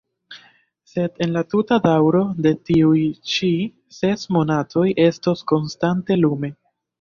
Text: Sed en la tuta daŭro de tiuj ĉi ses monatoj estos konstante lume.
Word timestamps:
Sed 0.91 1.19
en 1.25 1.35
la 1.35 1.43
tuta 1.53 1.77
daŭro 1.83 2.21
de 2.45 2.53
tiuj 2.69 3.03
ĉi 3.33 3.51
ses 3.99 4.25
monatoj 4.39 4.87
estos 5.05 5.45
konstante 5.53 6.19
lume. 6.25 6.53